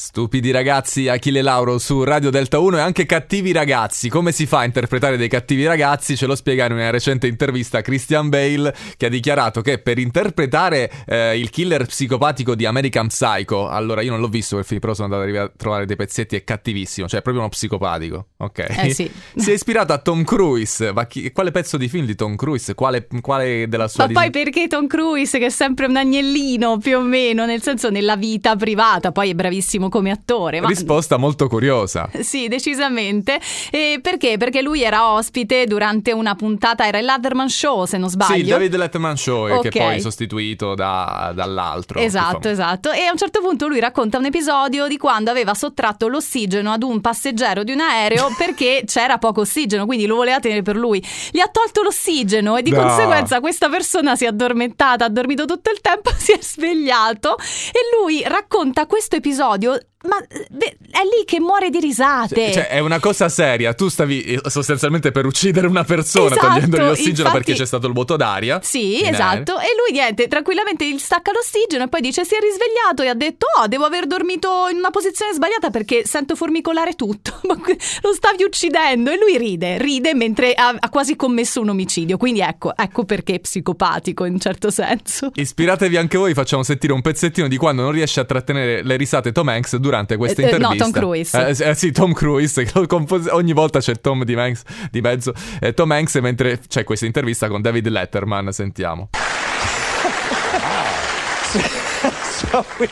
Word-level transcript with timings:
Stupidi 0.00 0.52
ragazzi, 0.52 1.08
Achille 1.08 1.42
Lauro 1.42 1.76
su 1.78 2.04
Radio 2.04 2.30
Delta 2.30 2.60
1 2.60 2.76
e 2.76 2.80
anche 2.80 3.04
cattivi 3.04 3.50
ragazzi. 3.50 4.08
Come 4.08 4.30
si 4.30 4.46
fa 4.46 4.60
a 4.60 4.64
interpretare 4.64 5.16
dei 5.16 5.26
cattivi 5.26 5.66
ragazzi? 5.66 6.16
Ce 6.16 6.26
lo 6.26 6.36
spiega 6.36 6.66
in 6.66 6.72
una 6.74 6.90
recente 6.90 7.26
intervista 7.26 7.80
Christian 7.80 8.28
Bale 8.28 8.72
che 8.96 9.06
ha 9.06 9.08
dichiarato 9.08 9.60
che 9.60 9.80
per 9.80 9.98
interpretare 9.98 10.88
eh, 11.04 11.36
il 11.36 11.50
killer 11.50 11.84
psicopatico 11.84 12.54
di 12.54 12.64
American 12.64 13.08
Psycho, 13.08 13.68
allora 13.68 14.00
io 14.00 14.12
non 14.12 14.20
l'ho 14.20 14.28
visto 14.28 14.54
quel 14.54 14.64
film, 14.64 14.78
però 14.78 14.94
sono 14.94 15.12
andato 15.12 15.36
a 15.36 15.50
trovare 15.56 15.84
dei 15.84 15.96
pezzetti, 15.96 16.36
è 16.36 16.44
cattivissimo, 16.44 17.08
cioè 17.08 17.18
è 17.18 17.22
proprio 17.22 17.42
uno 17.42 17.50
psicopatico, 17.50 18.28
ok? 18.40 18.58
Eh 18.84 18.94
sì. 18.94 19.10
si 19.34 19.50
è 19.50 19.54
ispirato 19.54 19.92
a 19.92 19.98
Tom 19.98 20.22
Cruise, 20.24 20.92
ma 20.92 21.06
chi, 21.06 21.30
quale 21.32 21.50
pezzo 21.50 21.76
di 21.76 21.88
film 21.88 22.06
di 22.06 22.14
Tom 22.14 22.36
Cruise? 22.36 22.74
Quale, 22.74 23.06
quale 23.20 23.68
della 23.68 23.88
sua... 23.88 24.06
Ma 24.06 24.12
poi 24.12 24.30
perché 24.30 24.68
Tom 24.68 24.86
Cruise 24.86 25.38
che 25.38 25.46
è 25.46 25.50
sempre 25.50 25.86
un 25.86 25.96
agnellino 25.96 26.78
più 26.78 26.98
o 26.98 27.00
meno, 27.00 27.46
nel 27.46 27.62
senso 27.62 27.90
nella 27.90 28.16
vita 28.16 28.54
privata, 28.56 29.12
poi 29.12 29.30
è 29.30 29.34
bravissimo 29.34 29.88
come 29.88 30.10
attore. 30.10 30.60
Ma... 30.60 30.68
Risposta 30.68 31.16
molto 31.16 31.48
curiosa. 31.48 32.08
Sì, 32.28 32.46
decisamente. 32.46 33.40
E 33.70 34.00
perché? 34.02 34.36
Perché 34.36 34.60
lui 34.60 34.82
era 34.82 35.12
ospite 35.12 35.64
durante 35.64 36.12
una 36.12 36.34
puntata, 36.34 36.86
era 36.86 36.98
il 36.98 37.06
Letterman 37.06 37.48
Show 37.48 37.86
se 37.86 37.96
non 37.96 38.10
sbaglio. 38.10 38.44
Sì, 38.44 38.50
David 38.50 38.76
Letterman 38.76 39.16
Show, 39.16 39.44
okay. 39.44 39.70
che 39.70 39.78
poi 39.78 39.96
è 39.96 39.98
sostituito 39.98 40.74
da, 40.74 41.32
dall'altro. 41.34 42.00
Esatto, 42.00 42.48
esatto. 42.48 42.90
E 42.90 43.04
a 43.04 43.12
un 43.12 43.16
certo 43.16 43.40
punto 43.40 43.66
lui 43.66 43.80
racconta 43.80 44.18
un 44.18 44.26
episodio 44.26 44.88
di 44.88 44.98
quando 44.98 45.30
aveva 45.30 45.54
sottratto 45.54 46.06
l'ossigeno 46.08 46.70
ad 46.70 46.82
un 46.82 47.00
passeggero 47.00 47.64
di 47.64 47.72
un 47.72 47.80
aereo 47.80 48.27
perché 48.36 48.82
c'era 48.86 49.18
poco 49.18 49.42
ossigeno, 49.42 49.86
quindi 49.86 50.06
lo 50.06 50.16
voleva 50.16 50.40
tenere 50.40 50.62
per 50.62 50.76
lui. 50.76 51.04
Gli 51.30 51.40
ha 51.40 51.48
tolto 51.48 51.82
l'ossigeno 51.82 52.56
e 52.56 52.62
di 52.62 52.70
no. 52.70 52.82
conseguenza 52.82 53.40
questa 53.40 53.68
persona 53.68 54.16
si 54.16 54.24
è 54.24 54.28
addormentata, 54.28 55.04
ha 55.04 55.08
dormito 55.08 55.44
tutto 55.44 55.70
il 55.70 55.80
tempo, 55.80 56.10
si 56.16 56.32
è 56.32 56.38
svegliato 56.40 57.36
e 57.38 57.96
lui 57.98 58.22
racconta 58.24 58.86
questo 58.86 59.16
episodio 59.16 59.78
ma 60.04 60.16
beh, 60.20 60.76
è 60.92 61.02
lì 61.02 61.24
che 61.24 61.40
muore 61.40 61.70
di 61.70 61.80
risate. 61.80 62.52
Cioè, 62.52 62.68
è 62.68 62.78
una 62.78 63.00
cosa 63.00 63.28
seria. 63.28 63.74
Tu 63.74 63.88
stavi 63.88 64.22
eh, 64.22 64.40
sostanzialmente 64.48 65.10
per 65.10 65.26
uccidere 65.26 65.66
una 65.66 65.82
persona 65.82 66.36
esatto, 66.36 66.46
togliendogli 66.46 66.82
l'ossigeno 66.82 67.28
infatti, 67.28 67.32
perché 67.32 67.54
c'è 67.54 67.66
stato 67.66 67.88
il 67.88 67.92
vuoto 67.92 68.14
d'aria. 68.14 68.60
Sì, 68.62 69.02
esatto. 69.02 69.56
Aereo. 69.56 69.58
E 69.58 69.74
lui 69.76 69.98
niente, 69.98 70.28
tranquillamente 70.28 70.88
gli 70.88 70.98
stacca 70.98 71.32
l'ossigeno 71.32 71.84
e 71.84 71.88
poi 71.88 72.00
dice 72.00 72.24
si 72.24 72.36
è 72.36 72.38
risvegliato 72.38 73.02
e 73.02 73.08
ha 73.08 73.14
detto 73.14 73.46
"Oh, 73.58 73.66
devo 73.66 73.86
aver 73.86 74.06
dormito 74.06 74.68
in 74.70 74.76
una 74.76 74.90
posizione 74.90 75.32
sbagliata 75.32 75.70
perché 75.70 76.06
sento 76.06 76.36
formicolare 76.36 76.94
tutto". 76.94 77.40
Ma 77.48 77.56
lo 77.56 78.12
stavi 78.18 78.42
uccidendo 78.42 79.12
e 79.12 79.16
lui 79.16 79.38
ride, 79.38 79.78
ride 79.78 80.12
mentre 80.12 80.52
ha, 80.52 80.74
ha 80.76 80.88
quasi 80.90 81.14
commesso 81.14 81.60
un 81.60 81.68
omicidio. 81.68 82.16
Quindi 82.16 82.40
ecco, 82.40 82.76
ecco 82.76 83.04
perché 83.04 83.34
è 83.34 83.38
psicopatico 83.38 84.24
in 84.24 84.32
un 84.32 84.40
certo 84.40 84.70
senso. 84.70 85.30
Ispiratevi 85.34 85.96
anche 85.96 86.18
voi, 86.18 86.34
facciamo 86.34 86.64
sentire 86.64 86.92
un 86.92 87.00
pezzettino 87.00 87.46
di 87.46 87.56
quando 87.56 87.82
non 87.82 87.92
riesce 87.92 88.18
a 88.18 88.24
trattenere 88.24 88.82
le 88.82 88.96
risate 88.96 89.30
Tom 89.30 89.48
Hanks 89.48 89.76
durante 89.76 90.16
questa 90.16 90.42
eh, 90.42 90.46
intervista. 90.46 90.84
No, 90.84 90.90
Tom 90.90 91.00
Cruise. 91.00 91.46
Eh, 91.46 91.70
eh, 91.70 91.74
sì, 91.76 91.92
Tom 91.92 92.12
Cruise. 92.12 92.66
ogni 93.30 93.52
volta 93.52 93.78
c'è 93.78 94.00
Tom 94.00 94.24
di, 94.24 94.34
Hanks, 94.34 94.62
di 94.90 95.00
mezzo. 95.00 95.32
Eh, 95.60 95.72
Tom 95.72 95.92
Hanks 95.92 96.16
mentre 96.16 96.58
c'è 96.66 96.82
questa 96.82 97.06
intervista 97.06 97.46
con 97.46 97.62
David 97.62 97.86
Letterman. 97.86 98.50
Sentiamo. 98.52 99.10
so, 102.50 102.64
we, 102.78 102.88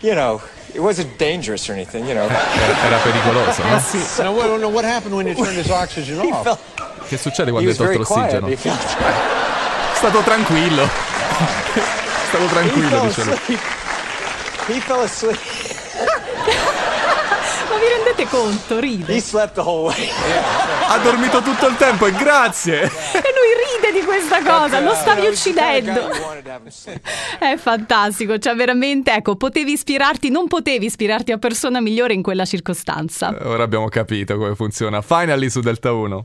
you 0.00 0.14
know, 0.14 0.40
it 0.76 0.82
wasn't 0.82 1.16
dangerous 1.16 1.68
or 1.70 1.72
anything, 1.72 2.06
you 2.06 2.12
know. 2.14 2.28
Era, 2.28 2.98
pericoloso, 2.98 3.62
no? 3.64 3.76
Eh 3.76 3.80
sì. 3.80 4.22
No, 4.22 4.32
what, 4.32 4.60
no, 4.60 4.68
what 4.68 4.84
happened 4.84 5.14
when 5.14 5.26
you 5.26 5.34
turned 5.34 5.56
his 5.56 5.70
oxygen 5.70 6.20
off? 6.32 6.58
Che 7.08 7.16
succede 7.16 7.50
quando 7.50 7.70
hai 7.70 7.76
tolto 7.76 7.98
l'ossigeno? 7.98 8.46
È 8.46 8.56
stato 9.96 10.20
tranquillo. 10.20 10.82
È 10.84 11.80
stato 12.28 12.44
tranquillo, 12.46 13.00
diceva. 13.00 13.38
He 14.66 14.80
fell 14.80 15.00
asleep. 15.00 15.38
Ma 17.70 17.76
vi 17.78 17.86
rendete 17.96 18.26
conto? 18.28 18.78
Ride. 18.78 19.14
He 19.14 19.20
slept 19.20 19.54
the 19.54 19.60
whole 19.62 19.88
way. 19.88 20.10
ha 20.88 20.98
dormito 20.98 21.40
tutto 21.40 21.68
il 21.68 21.76
tempo 21.76 22.04
e 22.06 22.12
grazie. 22.12 22.82
E 22.82 23.32
lui 23.34 23.54
ride 23.64 23.65
di 23.98 24.04
questa 24.04 24.42
cosa, 24.42 24.80
lo 24.80 24.94
stavi 24.94 25.26
uccidendo. 25.26 26.08
È 27.38 27.56
fantastico, 27.56 28.38
cioè 28.38 28.54
veramente, 28.54 29.12
ecco, 29.12 29.36
potevi 29.36 29.72
ispirarti, 29.72 30.30
non 30.30 30.46
potevi 30.48 30.86
ispirarti 30.86 31.32
a 31.32 31.38
persona 31.38 31.80
migliore 31.80 32.12
in 32.12 32.22
quella 32.22 32.44
circostanza. 32.44 33.34
Ora 33.42 33.62
abbiamo 33.62 33.88
capito 33.88 34.36
come 34.36 34.54
funziona. 34.54 35.00
Finally 35.00 35.48
su 35.48 35.60
Delta 35.60 35.92
1. 35.92 36.24